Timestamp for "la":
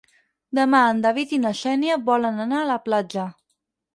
2.73-2.81